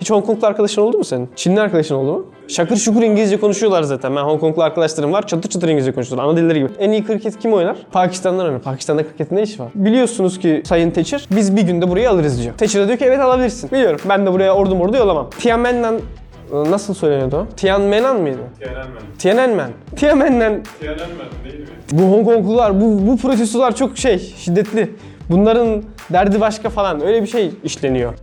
Hiç 0.00 0.10
Hong 0.10 0.26
Konglu 0.26 0.46
arkadaşın 0.46 0.82
oldu 0.82 0.98
mu 0.98 1.04
senin? 1.04 1.28
Çinli 1.36 1.60
arkadaşın 1.60 1.94
oldu 1.94 2.12
mu? 2.12 2.26
Şakır 2.48 2.76
şukur 2.76 3.02
İngilizce 3.02 3.40
konuşuyorlar 3.40 3.82
zaten. 3.82 4.16
Ben 4.16 4.22
Hong 4.22 4.40
Konglu 4.40 4.62
arkadaşlarım 4.62 5.12
var. 5.12 5.26
Çatır 5.26 5.48
çatır 5.48 5.68
İngilizce 5.68 5.92
konuşuyorlar. 5.92 6.24
Ana 6.24 6.36
dilleri 6.36 6.58
gibi. 6.58 6.70
En 6.78 6.90
iyi 6.90 7.04
kriket 7.04 7.38
kim 7.38 7.52
oynar? 7.52 7.76
Pakistan'dan 7.92 8.46
oynar. 8.46 8.60
Pakistan'da 8.62 9.02
kriketin 9.02 9.36
ne 9.36 9.42
işi 9.42 9.62
var? 9.62 9.68
Biliyorsunuz 9.74 10.38
ki 10.38 10.62
Sayın 10.66 10.90
Thatcher 10.90 11.26
biz 11.30 11.56
bir 11.56 11.62
günde 11.62 11.88
burayı 11.88 12.10
alırız 12.10 12.42
diyor. 12.42 12.54
Thatcher 12.54 12.82
da 12.82 12.88
diyor 12.88 12.98
ki 12.98 13.04
evet 13.04 13.20
alabilirsin. 13.20 13.70
Biliyorum. 13.70 14.00
Ben 14.08 14.26
de 14.26 14.32
buraya 14.32 14.54
ordu 14.54 14.96
yollamam. 14.96 15.30
Tiananmen 15.30 16.00
nasıl 16.52 16.94
söyleniyordu 16.94 17.36
o? 17.36 17.54
Tiananmen 17.56 18.20
miydi? 18.20 18.38
Tiananmen. 18.58 19.02
Tiananmen. 19.18 19.70
Tiananmen 19.96 20.62
Tiananmen 20.80 21.26
değil 21.44 21.60
mi? 21.60 21.66
bu 21.92 22.02
Hong 22.02 22.24
Konglular, 22.26 22.80
bu, 22.80 23.06
bu 23.06 23.16
protestolar 23.16 23.76
çok 23.76 23.98
şey, 23.98 24.18
şiddetli. 24.18 24.90
Bunların 25.30 25.82
derdi 26.12 26.40
başka 26.40 26.70
falan. 26.70 27.06
Öyle 27.06 27.22
bir 27.22 27.26
şey 27.26 27.50
işleniyor. 27.64 28.14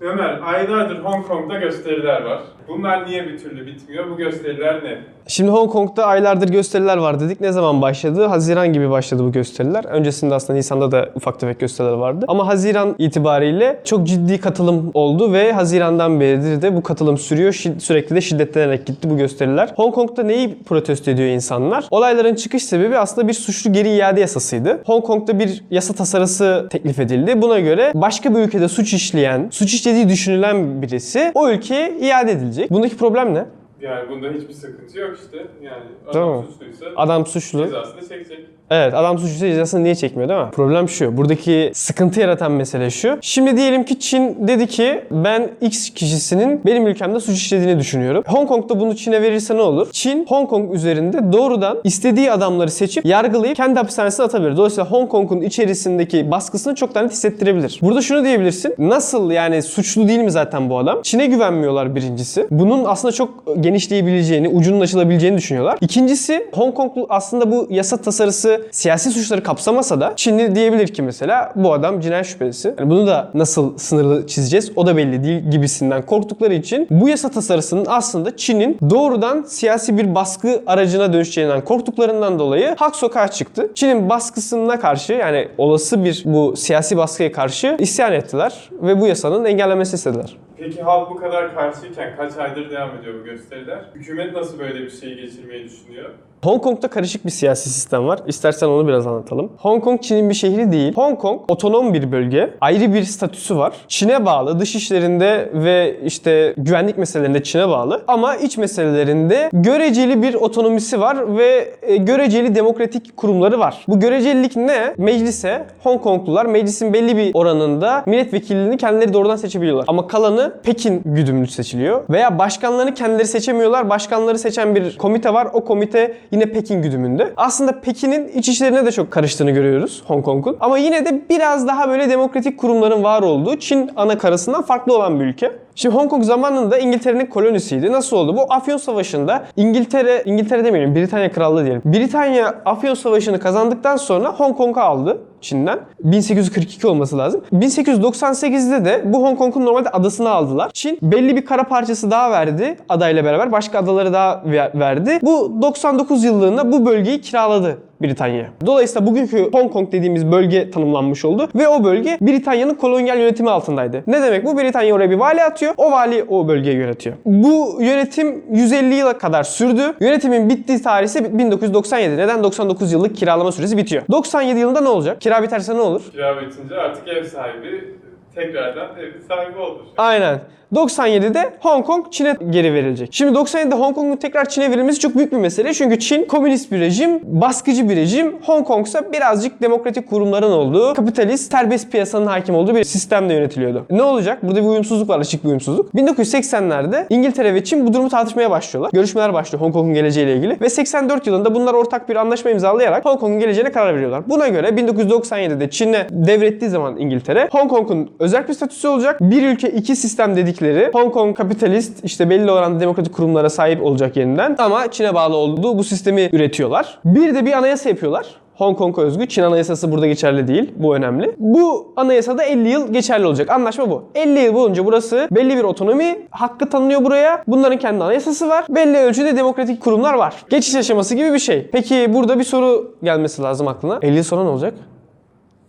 Ömer, 0.00 0.40
aylardır 0.42 0.98
Hong 0.98 1.26
Kong'da 1.26 1.58
gösteriler 1.58 2.22
var. 2.22 2.42
Bunlar 2.68 3.06
niye 3.06 3.26
bir 3.28 3.38
türlü 3.38 3.66
bitmiyor? 3.66 4.10
Bu 4.10 4.16
gösteriler 4.16 4.84
ne? 4.84 4.98
Şimdi 5.26 5.50
Hong 5.50 5.72
Kong'da 5.72 6.06
aylardır 6.06 6.48
gösteriler 6.48 6.96
var 6.96 7.20
dedik. 7.20 7.40
Ne 7.40 7.52
zaman 7.52 7.82
başladı? 7.82 8.26
Haziran 8.26 8.72
gibi 8.72 8.90
başladı 8.90 9.24
bu 9.24 9.32
gösteriler. 9.32 9.84
Öncesinde 9.84 10.34
aslında 10.34 10.56
Nisan'da 10.56 10.92
da 10.92 11.08
ufak 11.14 11.40
tefek 11.40 11.60
gösteriler 11.60 11.92
vardı. 11.92 12.24
Ama 12.28 12.46
Haziran 12.46 12.94
itibariyle 12.98 13.80
çok 13.84 14.06
ciddi 14.06 14.40
katılım 14.40 14.90
oldu 14.94 15.32
ve 15.32 15.52
Haziran'dan 15.52 16.20
beridir 16.20 16.62
de 16.62 16.76
bu 16.76 16.82
katılım 16.82 17.18
sürüyor. 17.18 17.52
Sürekli 17.78 18.16
de 18.16 18.20
şiddetlenerek 18.20 18.86
gitti 18.86 19.10
bu 19.10 19.16
gösteriler. 19.16 19.72
Hong 19.76 19.94
Kong'da 19.94 20.22
neyi 20.22 20.58
protesto 20.62 21.10
ediyor 21.10 21.28
insanlar? 21.28 21.84
Olayların 21.90 22.34
çıkış 22.34 22.64
sebebi 22.64 22.98
aslında 22.98 23.28
bir 23.28 23.32
suçlu 23.34 23.72
geri 23.72 23.88
iade 23.88 24.20
yasasıydı. 24.20 24.82
Hong 24.86 25.04
Kong'da 25.04 25.38
bir 25.38 25.64
yasa 25.70 25.94
tasarısı 25.94 26.66
teklif 26.70 26.98
edildi. 26.98 27.42
Buna 27.42 27.58
göre 27.60 27.92
başka 27.94 28.34
bir 28.34 28.40
ülkede 28.40 28.68
suç 28.68 28.94
işleyen, 28.94 29.48
suç 29.52 29.74
işlediği 29.74 30.08
düşünülen 30.08 30.82
birisi 30.82 31.32
o 31.34 31.48
ülkeye 31.48 31.98
iade 32.00 32.32
edilecek. 32.32 32.57
Bundaki 32.70 32.96
problem 32.96 33.34
ne? 33.34 33.46
Yani 33.80 34.10
bunda 34.10 34.28
hiçbir 34.28 34.54
sıkıntı 34.54 34.98
yok 34.98 35.18
işte. 35.24 35.36
Yani 35.62 35.82
adam 36.10 36.30
mi? 36.38 36.44
suçluysa 36.52 36.86
Adam 36.96 37.26
suçlu. 37.26 37.64
cezasını 37.64 38.08
çekecek. 38.08 38.38
Evet 38.70 38.94
adam 38.94 39.18
suçluysa 39.18 39.48
cezasını 39.48 39.84
niye 39.84 39.94
çekmiyor 39.94 40.28
değil 40.28 40.40
mi? 40.40 40.46
Problem 40.52 40.88
şu. 40.88 41.16
Buradaki 41.16 41.70
sıkıntı 41.74 42.20
yaratan 42.20 42.52
mesele 42.52 42.90
şu. 42.90 43.18
Şimdi 43.20 43.56
diyelim 43.56 43.84
ki 43.84 44.00
Çin 44.00 44.48
dedi 44.48 44.66
ki 44.66 45.04
ben 45.10 45.50
X 45.60 45.90
kişisinin 45.90 46.60
benim 46.66 46.86
ülkemde 46.86 47.20
suç 47.20 47.36
işlediğini 47.36 47.78
düşünüyorum. 47.78 48.22
Hong 48.26 48.48
Kong'da 48.48 48.80
bunu 48.80 48.96
Çin'e 48.96 49.22
verirse 49.22 49.56
ne 49.56 49.60
olur? 49.62 49.88
Çin 49.92 50.26
Hong 50.28 50.48
Kong 50.50 50.74
üzerinde 50.74 51.32
doğrudan 51.32 51.78
istediği 51.84 52.32
adamları 52.32 52.70
seçip 52.70 53.04
yargılayıp 53.04 53.56
kendi 53.56 53.78
hapishanesine 53.78 54.26
atabilir. 54.26 54.56
Dolayısıyla 54.56 54.90
Hong 54.90 55.10
Kong'un 55.10 55.40
içerisindeki 55.40 56.30
baskısını 56.30 56.74
çok 56.74 56.94
daha 56.94 57.02
net 57.04 57.12
hissettirebilir. 57.12 57.78
Burada 57.82 58.02
şunu 58.02 58.24
diyebilirsin. 58.24 58.74
Nasıl 58.78 59.30
yani 59.30 59.62
suçlu 59.62 60.08
değil 60.08 60.20
mi 60.20 60.30
zaten 60.30 60.70
bu 60.70 60.78
adam? 60.78 61.02
Çin'e 61.02 61.26
güvenmiyorlar 61.26 61.94
birincisi. 61.94 62.46
Bunun 62.50 62.84
aslında 62.84 63.12
çok 63.12 63.44
genişleyebileceğini, 63.68 64.48
ucunun 64.48 64.80
açılabileceğini 64.80 65.36
düşünüyorlar. 65.36 65.78
İkincisi 65.80 66.46
Hong 66.52 66.74
Konglu 66.74 67.06
aslında 67.08 67.52
bu 67.52 67.66
yasa 67.70 67.96
tasarısı 67.96 68.60
siyasi 68.70 69.10
suçları 69.10 69.42
kapsamasa 69.42 70.00
da 70.00 70.12
Çinli 70.16 70.54
diyebilir 70.54 70.88
ki 70.88 71.02
mesela 71.02 71.52
bu 71.56 71.72
adam 71.72 72.00
cinayet 72.00 72.26
şüphelisi. 72.26 72.74
Yani 72.78 72.90
bunu 72.90 73.06
da 73.06 73.30
nasıl 73.34 73.78
sınırlı 73.78 74.26
çizeceğiz 74.26 74.72
o 74.76 74.86
da 74.86 74.96
belli 74.96 75.24
değil 75.24 75.50
gibisinden 75.50 76.06
korktukları 76.06 76.54
için 76.54 76.86
bu 76.90 77.08
yasa 77.08 77.28
tasarısının 77.28 77.86
aslında 77.88 78.36
Çin'in 78.36 78.78
doğrudan 78.90 79.42
siyasi 79.42 79.98
bir 79.98 80.14
baskı 80.14 80.62
aracına 80.66 81.12
dönüşeceğinden 81.12 81.64
korktuklarından 81.64 82.38
dolayı 82.38 82.74
halk 82.78 82.96
sokağa 82.96 83.28
çıktı. 83.28 83.70
Çin'in 83.74 84.08
baskısına 84.08 84.80
karşı 84.80 85.12
yani 85.12 85.48
olası 85.58 86.04
bir 86.04 86.22
bu 86.24 86.56
siyasi 86.56 86.96
baskıya 86.96 87.32
karşı 87.32 87.76
isyan 87.78 88.12
ettiler 88.12 88.70
ve 88.82 89.00
bu 89.00 89.06
yasanın 89.06 89.44
engellemesi 89.44 89.96
istediler. 89.96 90.36
Peki 90.58 90.82
halk 90.82 91.10
bu 91.10 91.16
kadar 91.16 91.54
karşıyken 91.54 92.16
kaç 92.16 92.36
aydır 92.36 92.70
devam 92.70 92.96
ediyor 92.96 93.14
bu 93.20 93.24
gösteriler? 93.24 93.84
Hükümet 93.94 94.32
nasıl 94.34 94.58
böyle 94.58 94.80
bir 94.80 94.90
şeyi 94.90 95.16
geçirmeyi 95.16 95.64
düşünüyor? 95.64 96.10
Hong 96.44 96.62
Kong'da 96.62 96.88
karışık 96.88 97.24
bir 97.26 97.30
siyasi 97.30 97.70
sistem 97.70 98.06
var. 98.06 98.20
İstersen 98.26 98.66
onu 98.66 98.88
biraz 98.88 99.06
anlatalım. 99.06 99.52
Hong 99.58 99.84
Kong 99.84 100.02
Çin'in 100.02 100.28
bir 100.30 100.34
şehri 100.34 100.72
değil. 100.72 100.94
Hong 100.94 101.18
Kong 101.18 101.40
otonom 101.48 101.94
bir 101.94 102.12
bölge. 102.12 102.50
Ayrı 102.60 102.94
bir 102.94 103.02
statüsü 103.02 103.56
var. 103.56 103.72
Çin'e 103.88 104.26
bağlı. 104.26 104.60
Dış 104.60 104.74
işlerinde 104.74 105.50
ve 105.54 105.96
işte 106.04 106.54
güvenlik 106.56 106.98
meselelerinde 106.98 107.42
Çin'e 107.42 107.68
bağlı. 107.68 108.04
Ama 108.08 108.36
iç 108.36 108.58
meselelerinde 108.58 109.50
göreceli 109.52 110.22
bir 110.22 110.34
otonomisi 110.34 111.00
var 111.00 111.36
ve 111.38 111.74
e, 111.82 111.96
göreceli 111.96 112.54
demokratik 112.54 113.16
kurumları 113.16 113.58
var. 113.58 113.84
Bu 113.88 114.00
görecelilik 114.00 114.56
ne? 114.56 114.94
Meclise 114.98 115.66
Hong 115.82 116.02
Konglular 116.02 116.46
meclisin 116.46 116.92
belli 116.92 117.16
bir 117.16 117.30
oranında 117.34 118.02
milletvekilliğini 118.06 118.76
kendileri 118.76 119.12
doğrudan 119.12 119.36
seçebiliyorlar. 119.36 119.84
Ama 119.88 120.06
kalanı 120.06 120.47
Pekin 120.62 121.02
güdümlü 121.04 121.46
seçiliyor. 121.46 122.04
Veya 122.10 122.38
başkanlarını 122.38 122.94
kendileri 122.94 123.26
seçemiyorlar. 123.26 123.90
Başkanları 123.90 124.38
seçen 124.38 124.74
bir 124.74 124.96
komite 124.98 125.34
var. 125.34 125.48
O 125.52 125.64
komite 125.64 126.16
yine 126.30 126.46
Pekin 126.52 126.82
güdümünde. 126.82 127.32
Aslında 127.36 127.80
Pekin'in 127.80 128.28
iç 128.28 128.48
işlerine 128.48 128.86
de 128.86 128.92
çok 128.92 129.10
karıştığını 129.10 129.50
görüyoruz 129.50 130.02
Hong 130.06 130.24
Kong'un. 130.24 130.56
Ama 130.60 130.78
yine 130.78 131.04
de 131.04 131.22
biraz 131.30 131.68
daha 131.68 131.88
böyle 131.88 132.10
demokratik 132.10 132.58
kurumların 132.58 133.04
var 133.04 133.22
olduğu 133.22 133.56
Çin 133.56 133.90
ana 133.96 134.18
karasından 134.18 134.62
farklı 134.62 134.96
olan 134.96 135.20
bir 135.20 135.24
ülke. 135.24 135.52
Şimdi 135.78 135.94
Hong 135.94 136.10
Kong 136.10 136.24
zamanında 136.24 136.78
İngiltere'nin 136.78 137.26
kolonisiydi. 137.26 137.92
Nasıl 137.92 138.16
oldu? 138.16 138.36
Bu 138.36 138.52
Afyon 138.52 138.76
Savaşı'nda 138.76 139.44
İngiltere, 139.56 140.22
İngiltere 140.24 140.64
demeyelim 140.64 140.94
Britanya 140.94 141.32
Krallığı 141.32 141.64
diyelim. 141.64 141.82
Britanya 141.84 142.54
Afyon 142.64 142.94
Savaşı'nı 142.94 143.40
kazandıktan 143.40 143.96
sonra 143.96 144.28
Hong 144.28 144.56
Kong'u 144.56 144.80
aldı 144.80 145.18
Çin'den. 145.40 145.78
1842 146.00 146.86
olması 146.86 147.18
lazım. 147.18 147.40
1898'de 147.52 148.84
de 148.84 149.02
bu 149.04 149.22
Hong 149.22 149.38
Kong'un 149.38 149.66
normalde 149.66 149.88
adasını 149.88 150.30
aldılar. 150.30 150.70
Çin 150.74 150.98
belli 151.02 151.36
bir 151.36 151.44
kara 151.44 151.64
parçası 151.64 152.10
daha 152.10 152.30
verdi 152.30 152.76
adayla 152.88 153.24
beraber. 153.24 153.52
Başka 153.52 153.78
adaları 153.78 154.12
daha 154.12 154.42
ver- 154.44 154.70
verdi. 154.74 155.18
Bu 155.22 155.62
99 155.62 156.24
yıllığında 156.24 156.72
bu 156.72 156.86
bölgeyi 156.86 157.20
kiraladı 157.20 157.78
Britanya. 158.02 158.46
Dolayısıyla 158.66 159.06
bugünkü 159.06 159.50
Hong 159.52 159.72
Kong 159.72 159.92
dediğimiz 159.92 160.32
bölge 160.32 160.70
tanımlanmış 160.70 161.24
oldu 161.24 161.48
ve 161.54 161.68
o 161.68 161.84
bölge 161.84 162.18
Britanya'nın 162.20 162.74
kolonyal 162.74 163.18
yönetimi 163.18 163.50
altındaydı. 163.50 164.02
Ne 164.06 164.22
demek 164.22 164.44
bu? 164.44 164.58
Britanya 164.58 164.94
oraya 164.94 165.10
bir 165.10 165.16
vali 165.16 165.42
atıyor. 165.44 165.74
O 165.76 165.90
vali 165.90 166.24
o 166.28 166.48
bölgeyi 166.48 166.76
yönetiyor. 166.76 167.16
Bu 167.24 167.78
yönetim 167.82 168.42
150 168.52 168.94
yıla 168.94 169.18
kadar 169.18 169.42
sürdü. 169.42 169.94
Yönetimin 170.00 170.48
bittiği 170.48 170.82
tarih 170.82 171.06
ise 171.06 171.38
1997. 171.38 172.16
Neden? 172.16 172.44
99 172.44 172.92
yıllık 172.92 173.16
kiralama 173.16 173.52
süresi 173.52 173.76
bitiyor. 173.76 174.02
97 174.10 174.60
yılında 174.60 174.80
ne 174.80 174.88
olacak? 174.88 175.20
Kira 175.20 175.42
biterse 175.42 175.74
ne 175.74 175.80
olur? 175.80 176.02
Kira 176.12 176.42
bitince 176.42 176.74
artık 176.74 177.08
ev 177.08 177.24
sahibi 177.24 177.94
tekrardan 178.38 178.98
evin 178.98 179.20
sahibi 179.28 179.58
olur. 179.58 179.84
Aynen. 179.96 180.40
97'de 180.74 181.50
Hong 181.60 181.86
Kong 181.86 182.06
Çin'e 182.10 182.36
geri 182.50 182.74
verilecek. 182.74 183.08
Şimdi 183.12 183.38
97'de 183.38 183.74
Hong 183.74 183.94
Kong'un 183.94 184.16
tekrar 184.16 184.48
Çin'e 184.48 184.70
verilmesi 184.70 185.00
çok 185.00 185.16
büyük 185.16 185.32
bir 185.32 185.36
mesele. 185.36 185.74
Çünkü 185.74 185.98
Çin 185.98 186.24
komünist 186.24 186.72
bir 186.72 186.80
rejim, 186.80 187.20
baskıcı 187.24 187.88
bir 187.88 187.96
rejim. 187.96 188.36
Hong 188.42 188.66
Kong 188.66 188.86
ise 188.86 189.12
birazcık 189.12 189.62
demokratik 189.62 190.08
kurumların 190.08 190.50
olduğu, 190.50 190.94
kapitalist, 190.94 191.52
serbest 191.52 191.92
piyasanın 191.92 192.26
hakim 192.26 192.54
olduğu 192.54 192.74
bir 192.74 192.84
sistemde 192.84 193.34
yönetiliyordu. 193.34 193.86
Ne 193.90 194.02
olacak? 194.02 194.38
Burada 194.42 194.62
bir 194.62 194.66
uyumsuzluk 194.66 195.08
var, 195.08 195.18
açık 195.18 195.44
bir 195.44 195.48
uyumsuzluk. 195.48 195.94
1980'lerde 195.94 197.06
İngiltere 197.10 197.54
ve 197.54 197.64
Çin 197.64 197.86
bu 197.86 197.92
durumu 197.92 198.08
tartışmaya 198.08 198.50
başlıyorlar. 198.50 198.90
Görüşmeler 198.92 199.34
başlıyor 199.34 199.62
Hong 199.62 199.72
Kong'un 199.72 199.94
geleceğiyle 199.94 200.36
ilgili. 200.36 200.60
Ve 200.60 200.68
84 200.68 201.26
yılında 201.26 201.54
bunlar 201.54 201.74
ortak 201.74 202.08
bir 202.08 202.16
anlaşma 202.16 202.50
imzalayarak 202.50 203.04
Hong 203.04 203.20
Kong'un 203.20 203.40
geleceğine 203.40 203.72
karar 203.72 203.94
veriyorlar. 203.94 204.22
Buna 204.28 204.48
göre 204.48 204.68
1997'de 204.68 205.70
Çin'e 205.70 206.06
devrettiği 206.10 206.70
zaman 206.70 206.96
İngiltere, 206.96 207.48
Hong 207.52 207.70
Kong'un 207.70 208.10
özel 208.28 208.48
bir 208.48 208.54
statüsü 208.54 208.88
olacak. 208.88 209.20
Bir 209.20 209.48
ülke 209.48 209.70
iki 209.70 209.96
sistem 209.96 210.36
dedikleri 210.36 210.90
Hong 210.92 211.12
Kong 211.12 211.36
kapitalist 211.36 212.04
işte 212.04 212.30
belli 212.30 212.50
oranda 212.50 212.80
demokratik 212.80 213.14
kurumlara 213.14 213.50
sahip 213.50 213.82
olacak 213.82 214.16
yeniden 214.16 214.56
ama 214.58 214.90
Çin'e 214.90 215.14
bağlı 215.14 215.36
olduğu 215.36 215.78
bu 215.78 215.84
sistemi 215.84 216.30
üretiyorlar. 216.32 216.98
Bir 217.04 217.34
de 217.34 217.46
bir 217.46 217.52
anayasa 217.52 217.88
yapıyorlar. 217.88 218.26
Hong 218.54 218.78
Kong'a 218.78 219.02
özgü. 219.02 219.28
Çin 219.28 219.42
anayasası 219.42 219.92
burada 219.92 220.06
geçerli 220.06 220.48
değil. 220.48 220.70
Bu 220.76 220.96
önemli. 220.96 221.34
Bu 221.38 221.92
anayasada 221.96 222.42
50 222.44 222.68
yıl 222.68 222.92
geçerli 222.92 223.26
olacak. 223.26 223.50
Anlaşma 223.50 223.90
bu. 223.90 224.04
50 224.14 224.38
yıl 224.38 224.54
boyunca 224.54 224.84
burası 224.84 225.28
belli 225.30 225.56
bir 225.56 225.64
otonomi 225.64 226.18
hakkı 226.30 226.70
tanınıyor 226.70 227.04
buraya. 227.04 227.42
Bunların 227.46 227.78
kendi 227.78 228.04
anayasası 228.04 228.48
var. 228.48 228.64
Belli 228.68 228.98
ölçüde 228.98 229.36
demokratik 229.36 229.80
kurumlar 229.80 230.14
var. 230.14 230.34
Geçiş 230.50 230.74
aşaması 230.74 231.14
gibi 231.14 231.32
bir 231.32 231.38
şey. 231.38 231.68
Peki 231.72 232.14
burada 232.14 232.38
bir 232.38 232.44
soru 232.44 232.94
gelmesi 233.02 233.42
lazım 233.42 233.68
aklına. 233.68 233.98
50 234.02 234.16
yıl 234.16 234.24
sonra 234.24 234.42
ne 234.42 234.48
olacak? 234.48 234.74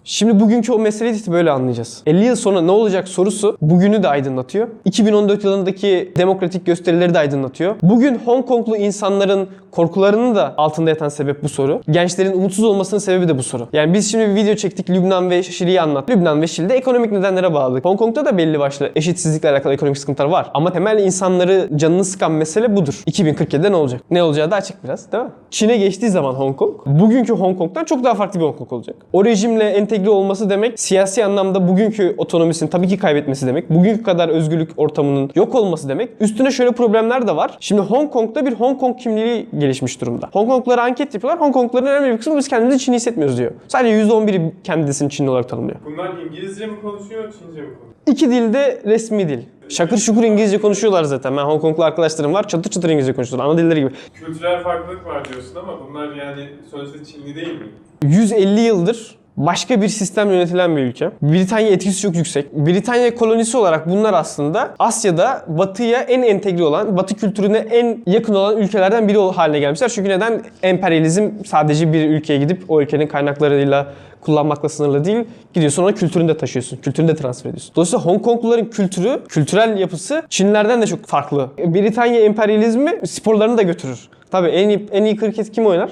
Şimdi 0.04 0.40
bugünkü 0.40 0.72
o 0.72 0.80
meseleyi 0.80 1.16
işte 1.16 1.31
böyle 1.31 1.51
anlayacağız. 1.51 2.01
50 2.06 2.25
yıl 2.25 2.36
sonra 2.36 2.62
ne 2.62 2.72
olacak 2.72 3.07
sorusu 3.07 3.57
bugünü 3.62 4.04
de 4.04 4.07
aydınlatıyor. 4.07 4.68
2014 4.86 5.44
yılındaki 5.44 6.13
demokratik 6.18 6.66
gösterileri 6.66 7.13
de 7.13 7.19
aydınlatıyor. 7.19 7.75
Bugün 7.81 8.16
Hong 8.16 8.46
Konglu 8.46 8.78
insanların 8.78 9.50
korkularının 9.71 10.36
da 10.36 10.54
altında 10.57 10.89
yatan 10.89 11.10
sebep 11.10 11.44
bu 11.44 11.50
soru. 11.50 11.81
Gençlerin 11.89 12.33
umutsuz 12.33 12.63
olmasının 12.66 13.00
sebebi 13.00 13.27
de 13.27 13.38
bu 13.38 13.44
soru. 13.44 13.68
Yani 13.74 13.94
biz 13.94 14.12
şimdi 14.12 14.30
bir 14.30 14.36
video 14.36 14.56
çektik 14.56 14.89
Lübnan 14.89 15.30
ve 15.30 15.44
Şili'yi 15.44 15.81
anlat. 15.81 16.10
Lübnan 16.10 16.42
ve 16.42 16.48
Şili'de 16.48 16.75
ekonomik 16.75 17.12
nedenlere 17.12 17.54
bağlı. 17.54 17.80
Hong 17.81 18.00
Kong'da 18.00 18.25
da 18.25 18.38
belli 18.38 18.60
başlı 18.60 18.92
eşitsizlikle 18.95 19.50
alakalı 19.50 19.74
ekonomik 19.74 19.98
sıkıntılar 19.98 20.27
var. 20.27 20.51
Ama 20.54 20.71
temel 20.71 21.04
insanları 21.04 21.69
canını 21.75 22.06
sıkan 22.06 22.31
mesele 22.31 22.75
budur. 22.75 23.04
2047'de 23.07 23.71
ne 23.71 23.75
olacak? 23.75 24.01
Ne 24.12 24.24
olacağı 24.24 24.51
da 24.51 24.56
açık 24.56 24.83
biraz 24.83 25.12
değil 25.12 25.24
mi? 25.24 25.30
Çin'e 25.51 25.77
geçtiği 25.77 26.10
zaman 26.10 26.33
Hong 26.33 26.57
Kong, 26.57 26.74
bugünkü 26.86 27.33
Hong 27.33 27.57
Kong'dan 27.57 27.83
çok 27.83 28.04
daha 28.04 28.13
farklı 28.13 28.39
bir 28.39 28.45
Hong 28.45 28.57
Kong 28.57 28.74
olacak. 28.74 28.95
O 29.13 29.25
rejimle 29.25 29.63
entegre 29.63 30.10
olması 30.10 30.50
demek 30.50 30.80
siyasi 30.80 31.25
anlamda 31.25 31.68
bugünkü 31.68 32.15
otonomisini 32.18 32.69
tabii 32.69 32.88
ki 32.88 32.98
kaybetmesi 32.98 33.48
demek. 33.48 33.69
Bugünkü 33.69 34.04
kadar 34.04 34.30
özgürlük 34.30 34.69
ortamının 34.77 35.30
yok 35.36 35.56
olması 35.56 35.89
demek. 35.89 36.10
Üstüne 36.19 36.51
şöyle 36.51 36.72
problemler 36.72 37.27
de 37.27 37.36
var. 37.36 37.57
Şimdi 37.60 37.81
Hong 37.81 38.12
Kong'da 38.12 38.45
bir 38.45 38.54
Hong 38.54 38.80
Kong 38.80 39.00
kimliği 39.00 39.48
gelişmiş 39.60 40.02
durumda. 40.02 40.30
Hong 40.34 40.50
Konglulara 40.50 40.84
anket 40.84 41.14
yapıyorlar. 41.14 41.42
Hong 41.42 41.54
Kongluların 41.54 41.86
önemli 41.86 42.12
bir 42.14 42.18
kısmı 42.18 42.38
biz 42.38 42.48
kendimizi 42.48 42.80
Çinli 42.80 42.96
hissetmiyoruz 42.96 43.38
diyor. 43.38 43.52
Sadece 43.68 44.02
%11'i 44.04 44.54
kendisini 44.64 45.10
Çinli 45.10 45.30
olarak 45.30 45.50
tanımlıyor. 45.50 45.80
Bunlar 45.86 46.10
İngilizce 46.18 46.66
mi 46.66 46.82
konuşuyor, 46.82 47.24
Çince 47.24 47.62
mi 47.62 47.68
konuşuyor? 47.68 47.90
İki 48.08 48.30
dilde 48.30 48.82
resmi 48.86 49.30
dil. 49.30 49.40
Şakır 49.70 49.98
şukur 49.98 50.24
İngilizce 50.24 50.62
konuşuyorlar 50.62 51.04
zaten. 51.04 51.38
Ben 51.38 51.44
Hong 51.44 51.62
Konglu 51.62 51.84
arkadaşlarım 51.84 52.34
var. 52.34 52.48
Çatır 52.48 52.70
çatır 52.70 52.90
İngilizce 52.90 53.14
konuşuyorlar. 53.14 53.46
Ana 53.50 53.58
dilleri 53.58 53.80
gibi. 53.80 53.92
Kültürel 54.14 54.64
farklılık 54.64 55.06
var 55.06 55.30
diyorsun 55.30 55.56
ama 55.56 55.74
bunlar 55.90 56.16
yani 56.16 56.50
sonuçta 56.72 57.06
Çinli 57.06 57.36
değil 57.36 57.54
mi? 57.54 57.68
150 58.04 58.60
yıldır 58.60 59.19
başka 59.39 59.81
bir 59.81 59.88
sistem 59.88 60.31
yönetilen 60.31 60.77
bir 60.77 60.81
ülke. 60.81 61.12
Britanya 61.21 61.69
etkisi 61.69 62.01
çok 62.01 62.15
yüksek. 62.15 62.53
Britanya 62.53 63.15
kolonisi 63.15 63.57
olarak 63.57 63.89
bunlar 63.89 64.13
aslında 64.13 64.75
Asya'da 64.80 65.45
batıya 65.47 66.00
en 66.00 66.21
entegre 66.21 66.63
olan, 66.63 66.97
batı 66.97 67.15
kültürüne 67.15 67.57
en 67.57 68.03
yakın 68.06 68.33
olan 68.33 68.57
ülkelerden 68.57 69.07
biri 69.07 69.18
haline 69.18 69.59
gelmişler. 69.59 69.89
Çünkü 69.89 70.09
neden? 70.09 70.41
Emperyalizm 70.63 71.30
sadece 71.45 71.94
bir 71.94 72.09
ülkeye 72.09 72.39
gidip 72.39 72.63
o 72.68 72.81
ülkenin 72.81 73.07
kaynaklarıyla 73.07 73.88
kullanmakla 74.21 74.69
sınırlı 74.69 75.06
değil. 75.06 75.24
Gidiyorsun 75.53 75.83
ona 75.83 75.94
kültürünü 75.94 76.27
de 76.27 76.38
taşıyorsun. 76.38 76.77
Kültürünü 76.77 77.07
de 77.07 77.15
transfer 77.15 77.50
ediyorsun. 77.50 77.71
Dolayısıyla 77.75 78.06
Hong 78.06 78.21
Kongluların 78.21 78.65
kültürü, 78.65 79.21
kültürel 79.30 79.80
yapısı 79.80 80.24
Çinlilerden 80.30 80.81
de 80.81 80.88
çok 80.88 81.06
farklı. 81.06 81.50
Britanya 81.57 82.19
emperyalizmi 82.19 83.07
sporlarını 83.07 83.57
da 83.57 83.62
götürür. 83.62 84.09
Tabii 84.31 84.47
en 84.47 84.69
iyi, 84.69 84.88
en 84.91 85.03
iyi 85.03 85.15
kriket 85.15 85.51
kim 85.51 85.65
oynar? 85.65 85.89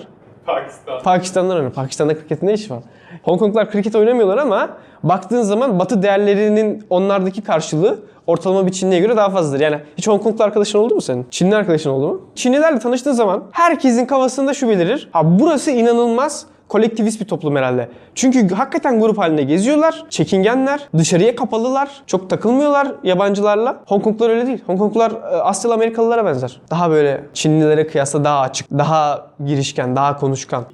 Pakistan. 0.47 1.03
Pakistan'dan 1.03 1.55
oynuyor. 1.55 1.73
Pakistan'da 1.73 2.13
kriketin 2.15 2.47
ne 2.47 2.53
işi 2.53 2.69
var? 2.73 2.79
Hong 3.23 3.39
Konglular 3.39 3.71
kriket 3.71 3.95
oynamıyorlar 3.95 4.37
ama 4.37 4.69
baktığın 5.03 5.41
zaman 5.41 5.79
batı 5.79 6.03
değerlerinin 6.03 6.85
onlardaki 6.89 7.41
karşılığı 7.41 7.99
ortalama 8.27 8.67
bir 8.67 8.71
Çinliye 8.71 9.01
göre 9.01 9.17
daha 9.17 9.29
fazladır. 9.29 9.59
Yani 9.59 9.79
hiç 9.97 10.07
Hong 10.07 10.23
Konglu 10.23 10.43
arkadaşın 10.43 10.79
oldu 10.79 10.95
mu 10.95 11.01
senin? 11.01 11.27
Çinli 11.31 11.55
arkadaşın 11.55 11.89
oldu 11.89 12.07
mu? 12.07 12.21
Çinlilerle 12.35 12.79
tanıştığın 12.79 13.11
zaman 13.11 13.43
herkesin 13.51 14.05
kafasında 14.05 14.53
şu 14.53 14.69
belirir. 14.69 15.09
Ha 15.11 15.39
burası 15.39 15.71
inanılmaz 15.71 16.45
kolektivist 16.67 17.21
bir 17.21 17.25
toplum 17.25 17.55
herhalde. 17.55 17.89
Çünkü 18.15 18.49
hakikaten 18.55 18.99
grup 18.99 19.17
halinde 19.17 19.43
geziyorlar, 19.43 20.05
çekingenler, 20.09 20.87
dışarıya 20.97 21.35
kapalılar, 21.35 22.03
çok 22.07 22.29
takılmıyorlar 22.29 22.87
yabancılarla. 23.03 23.83
Hong 23.87 24.03
Konglular 24.03 24.29
öyle 24.29 24.47
değil. 24.47 24.63
Hong 24.67 24.79
Konglular 24.79 25.11
e, 25.11 25.15
Asyalı 25.25 25.73
Amerikalılara 25.73 26.25
benzer. 26.25 26.61
Daha 26.71 26.91
böyle 26.91 27.23
Çinlilere 27.33 27.87
kıyasla 27.87 28.23
daha 28.23 28.39
açık, 28.39 28.71
daha 28.71 29.31
girişken, 29.45 29.95
daha 29.95 30.17
konuşkan. 30.17 30.65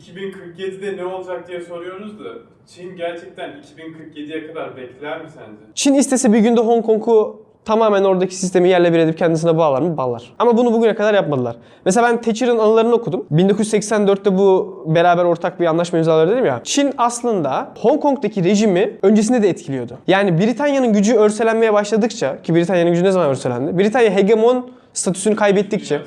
2047'de 0.57 0.97
ne 0.97 1.05
olacak 1.05 1.47
diye 1.47 1.61
soruyoruz 1.61 2.19
da 2.19 2.23
Çin 2.67 2.95
gerçekten 2.97 3.49
2047'ye 3.49 4.47
kadar 4.47 4.77
bekler 4.77 5.21
mi 5.21 5.29
sence? 5.29 5.61
Çin 5.75 5.93
istese 5.93 6.33
bir 6.33 6.39
günde 6.39 6.61
Hong 6.61 6.85
Kong'u 6.85 7.43
tamamen 7.65 8.03
oradaki 8.03 8.35
sistemi 8.35 8.69
yerle 8.69 8.93
bir 8.93 8.99
edip 8.99 9.17
kendisine 9.17 9.57
bağlar 9.57 9.81
mı? 9.81 9.97
Bağlar. 9.97 10.33
Ama 10.39 10.57
bunu 10.57 10.73
bugüne 10.73 10.95
kadar 10.95 11.13
yapmadılar. 11.13 11.55
Mesela 11.85 12.07
ben 12.07 12.21
Thatcher'ın 12.21 12.59
anılarını 12.59 12.93
okudum. 12.93 13.25
1984'te 13.31 14.37
bu 14.37 14.83
beraber 14.87 15.23
ortak 15.23 15.59
bir 15.59 15.65
anlaşma 15.65 15.99
imzaladı 15.99 16.31
dedim 16.31 16.45
ya. 16.45 16.61
Çin 16.63 16.93
aslında 16.97 17.71
Hong 17.79 18.01
Kong'daki 18.01 18.43
rejimi 18.43 18.97
öncesinde 19.01 19.43
de 19.43 19.49
etkiliyordu. 19.49 19.97
Yani 20.07 20.39
Britanya'nın 20.39 20.93
gücü 20.93 21.15
örselenmeye 21.15 21.73
başladıkça 21.73 22.41
ki 22.41 22.55
Britanya'nın 22.55 22.91
gücü 22.91 23.03
ne 23.03 23.11
zaman 23.11 23.29
örselendi? 23.29 23.79
Britanya 23.79 24.15
hegemon 24.15 24.69
statüsünü 24.93 25.35
kaybettikçe 25.35 26.01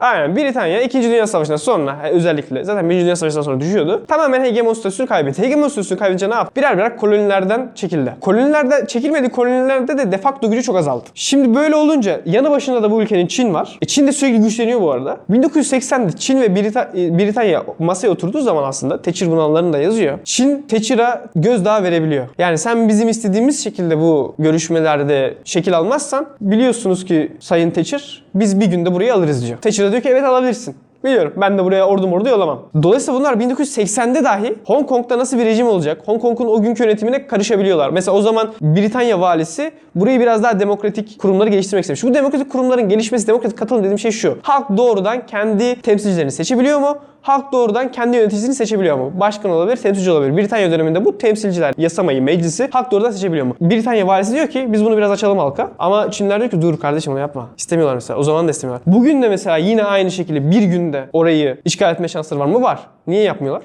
Aynen 0.00 0.36
Britanya 0.36 0.80
2. 0.82 1.02
Dünya 1.02 1.26
Savaşı'ndan 1.26 1.56
sonra 1.56 1.96
e, 2.04 2.10
özellikle 2.10 2.64
zaten 2.64 2.90
1. 2.90 3.00
Dünya 3.00 3.16
Savaşı'ndan 3.16 3.42
sonra 3.42 3.60
düşüyordu. 3.60 4.04
Tamamen 4.08 4.44
hegemon 4.44 4.74
statüsünü 4.74 5.06
kaybetti. 5.06 5.42
Hegemon 5.42 5.68
statüsünü 5.68 5.98
kaybedince 5.98 6.30
ne 6.30 6.34
yaptı? 6.34 6.56
Birer 6.56 6.76
birer 6.78 6.96
kolonilerden 6.96 7.70
çekildi. 7.74 8.16
Kolonilerde 8.20 8.86
çekilmediği 8.88 9.30
kolonilerde 9.30 9.98
de 9.98 10.12
de 10.12 10.18
facto 10.18 10.50
gücü 10.50 10.62
çok 10.62 10.76
azaldı. 10.76 11.04
Şimdi 11.14 11.54
böyle 11.54 11.74
olunca 11.76 12.20
yanı 12.26 12.50
başında 12.50 12.82
da 12.82 12.90
bu 12.90 13.02
ülkenin 13.02 13.26
Çin 13.26 13.54
var. 13.54 13.78
E 13.82 13.86
Çin 13.86 14.06
de 14.06 14.12
sürekli 14.12 14.40
güçleniyor 14.40 14.80
bu 14.80 14.90
arada. 14.92 15.16
1980'de 15.30 16.12
Çin 16.18 16.40
ve 16.40 16.46
Brita- 16.46 16.88
e, 17.06 17.18
Britanya 17.18 17.62
masaya 17.78 18.08
oturduğu 18.08 18.40
zaman 18.40 18.62
aslında 18.64 19.02
Thatcher 19.02 19.30
bunallarını 19.30 19.72
da 19.72 19.78
yazıyor. 19.78 20.18
Çin 20.24 20.62
Thatcher'a 20.62 21.24
gözdağı 21.36 21.82
verebiliyor. 21.82 22.26
Yani 22.38 22.58
sen 22.58 22.88
bizim 22.88 23.08
istediğimiz 23.08 23.64
şekilde 23.64 23.98
bu 23.98 24.34
görüşmelerde 24.38 25.34
şekil 25.44 25.76
almazsan 25.78 26.26
biliyorsunuz 26.40 27.04
ki 27.04 27.32
Sayın 27.40 27.70
Thatcher 27.70 28.22
biz 28.34 28.60
bir 28.60 28.66
günde 28.66 28.94
burayı 28.94 29.14
alırız 29.14 29.46
diyor. 29.46 29.58
Da 29.86 29.92
diyor 29.92 30.02
ki 30.02 30.08
evet 30.08 30.24
alabilirsin. 30.24 30.76
Biliyorum 31.04 31.32
ben 31.36 31.58
de 31.58 31.64
buraya 31.64 31.86
ordu 31.86 32.28
yollamam. 32.28 32.62
Dolayısıyla 32.82 33.20
bunlar 33.20 33.34
1980'de 33.34 34.24
dahi 34.24 34.54
Hong 34.64 34.88
Kong'da 34.88 35.18
nasıl 35.18 35.38
bir 35.38 35.44
rejim 35.44 35.66
olacak? 35.66 36.02
Hong 36.06 36.22
Kong'un 36.22 36.46
o 36.46 36.62
günkü 36.62 36.82
yönetimine 36.82 37.26
karışabiliyorlar. 37.26 37.90
Mesela 37.90 38.16
o 38.16 38.20
zaman 38.22 38.52
Britanya 38.60 39.20
valisi 39.20 39.72
burayı 39.94 40.20
biraz 40.20 40.42
daha 40.42 40.60
demokratik 40.60 41.18
kurumları 41.18 41.48
geliştirmek 41.48 41.82
istemiş. 41.82 42.04
Bu 42.04 42.14
demokratik 42.14 42.52
kurumların 42.52 42.88
gelişmesi, 42.88 43.26
demokratik 43.26 43.58
katılım 43.58 43.82
dediğim 43.82 43.98
şey 43.98 44.10
şu. 44.10 44.38
Halk 44.42 44.76
doğrudan 44.76 45.26
kendi 45.26 45.82
temsilcilerini 45.82 46.32
seçebiliyor 46.32 46.78
mu? 46.80 46.98
Halk 47.26 47.52
doğrudan 47.52 47.92
kendi 47.92 48.16
yöneticisini 48.16 48.54
seçebiliyor 48.54 48.96
mu? 48.96 49.12
Başkan 49.14 49.50
olabilir, 49.50 49.76
temsilci 49.76 50.10
olabilir. 50.10 50.36
Britanya 50.36 50.70
döneminde 50.70 51.04
bu 51.04 51.18
temsilciler, 51.18 51.74
yasamayı, 51.78 52.22
meclisi 52.22 52.68
halk 52.72 52.90
doğrudan 52.90 53.10
seçebiliyor 53.10 53.46
mu? 53.46 53.56
Britanya 53.60 54.06
valisi 54.06 54.32
diyor 54.34 54.46
ki 54.46 54.72
biz 54.72 54.84
bunu 54.84 54.96
biraz 54.96 55.10
açalım 55.10 55.38
halka. 55.38 55.72
Ama 55.78 56.10
Çinliler 56.10 56.40
diyor 56.40 56.50
ki 56.50 56.62
dur 56.62 56.80
kardeşim 56.80 57.12
onu 57.12 57.20
yapma. 57.20 57.48
İstemiyorlar 57.58 57.94
mesela. 57.94 58.18
O 58.18 58.22
zaman 58.22 58.46
da 58.46 58.50
istemiyorlar. 58.50 58.94
Bugün 58.94 59.22
de 59.22 59.28
mesela 59.28 59.56
yine 59.56 59.84
aynı 59.84 60.10
şekilde 60.10 60.50
bir 60.50 60.62
günde 60.62 61.08
orayı 61.12 61.60
işgal 61.64 61.92
etme 61.92 62.08
şansları 62.08 62.40
var 62.40 62.46
mı? 62.46 62.62
Var. 62.62 62.80
Niye 63.06 63.22
yapmıyorlar? 63.22 63.62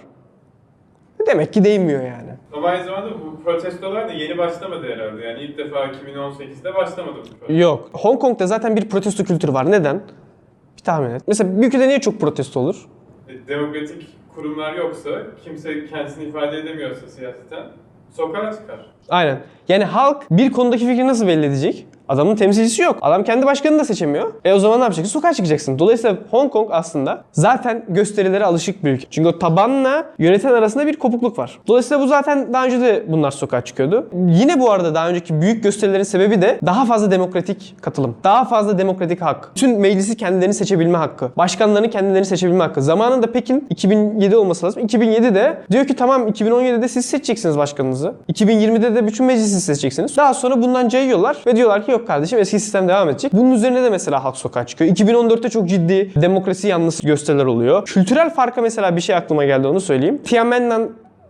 Demek 1.27 1.53
ki 1.53 1.63
değmiyor 1.63 2.01
yani. 2.01 2.31
Ama 2.53 2.67
aynı 2.67 2.85
zamanda 2.85 3.09
bu 3.09 3.43
protestolar 3.43 4.09
da 4.09 4.13
yeni 4.13 4.37
başlamadı 4.37 4.87
herhalde. 4.87 5.25
Yani 5.25 5.39
ilk 5.39 5.57
defa 5.57 5.77
2018'de 5.85 6.75
başlamadı 6.75 7.15
bu 7.15 7.23
protesto. 7.23 7.53
Yok. 7.53 7.89
Hong 7.93 8.21
Kong'da 8.21 8.47
zaten 8.47 8.75
bir 8.75 8.89
protesto 8.89 9.23
kültürü 9.23 9.53
var. 9.53 9.71
Neden? 9.71 10.01
Bir 10.77 10.83
tahmin 10.83 11.09
et. 11.09 11.21
Mesela 11.27 11.61
bir 11.61 11.67
ülkede 11.67 11.87
niye 11.87 11.99
çok 11.99 12.19
protesto 12.19 12.59
olur? 12.59 12.87
E, 13.31 13.47
Demokratik 13.47 14.07
kurumlar 14.35 14.73
yoksa, 14.75 15.09
kimse 15.43 15.85
kendisini 15.85 16.23
ifade 16.23 16.57
edemiyorsa 16.57 17.07
siyaseten 17.07 17.63
sokağa 18.11 18.51
çıkar. 18.53 18.85
Aynen. 19.09 19.39
Yani 19.67 19.83
halk 19.83 20.23
bir 20.31 20.51
konudaki 20.51 20.87
fikri 20.87 21.07
nasıl 21.07 21.27
belli 21.27 21.45
edecek? 21.45 21.87
Adamın 22.11 22.35
temsilcisi 22.35 22.81
yok. 22.81 22.97
Adam 23.01 23.23
kendi 23.23 23.45
başkanını 23.45 23.79
da 23.79 23.85
seçemiyor. 23.85 24.33
E 24.45 24.53
o 24.53 24.59
zaman 24.59 24.79
ne 24.79 24.83
yapacaksın? 24.83 25.13
Sokağa 25.13 25.33
çıkacaksın. 25.33 25.79
Dolayısıyla 25.79 26.17
Hong 26.31 26.51
Kong 26.51 26.69
aslında 26.71 27.23
zaten 27.31 27.85
gösterilere 27.89 28.45
alışık 28.45 28.85
bir 28.85 28.91
ülke. 28.91 29.05
Çünkü 29.09 29.29
o 29.29 29.39
tabanla 29.39 30.05
yöneten 30.19 30.53
arasında 30.53 30.87
bir 30.87 30.95
kopukluk 30.95 31.37
var. 31.39 31.59
Dolayısıyla 31.67 32.03
bu 32.03 32.07
zaten 32.07 32.53
daha 32.53 32.65
önce 32.65 32.81
de 32.81 33.03
bunlar 33.07 33.31
sokağa 33.31 33.61
çıkıyordu. 33.61 34.09
Yine 34.27 34.59
bu 34.59 34.71
arada 34.71 34.95
daha 34.95 35.09
önceki 35.09 35.41
büyük 35.41 35.63
gösterilerin 35.63 36.03
sebebi 36.03 36.41
de 36.41 36.59
daha 36.65 36.85
fazla 36.85 37.11
demokratik 37.11 37.75
katılım. 37.81 38.15
Daha 38.23 38.45
fazla 38.45 38.77
demokratik 38.77 39.21
hak. 39.21 39.51
Tüm 39.55 39.79
meclisi 39.79 40.17
kendilerini 40.17 40.53
seçebilme 40.53 40.97
hakkı. 40.97 41.31
Başkanlarını 41.37 41.89
kendilerini 41.89 42.25
seçebilme 42.25 42.63
hakkı. 42.63 42.81
Zamanında 42.81 43.31
Pekin 43.31 43.67
2007 43.69 44.37
olması 44.37 44.65
lazım. 44.65 44.83
2007'de 44.83 45.57
diyor 45.71 45.87
ki 45.87 45.95
tamam 45.95 46.27
2017'de 46.27 46.87
siz 46.87 47.05
seçeceksiniz 47.05 47.57
başkanınızı. 47.57 48.13
2020'de 48.33 48.95
de 48.95 49.07
bütün 49.07 49.25
meclisi 49.25 49.61
seçeceksiniz. 49.61 50.17
Daha 50.17 50.33
sonra 50.33 50.61
bundan 50.61 50.89
cayıyorlar 50.89 51.37
ve 51.47 51.55
diyorlar 51.55 51.85
ki 51.85 51.91
yok 51.91 52.00
kardeşim 52.07 52.39
eski 52.39 52.59
sistem 52.59 52.87
devam 52.87 53.09
edecek. 53.09 53.33
Bunun 53.33 53.51
üzerine 53.51 53.83
de 53.83 53.89
mesela 53.89 54.23
halk 54.23 54.37
sokağa 54.37 54.65
çıkıyor. 54.65 54.95
2014'te 54.95 55.49
çok 55.49 55.69
ciddi 55.69 56.11
demokrasi 56.15 56.67
yanlısı 56.67 57.07
gösteriler 57.07 57.45
oluyor. 57.45 57.85
Kültürel 57.85 58.29
farka 58.29 58.61
mesela 58.61 58.95
bir 58.95 59.01
şey 59.01 59.15
aklıma 59.15 59.45
geldi 59.45 59.67
onu 59.67 59.81
söyleyeyim. 59.81 60.21
Tiananmen 60.23 60.89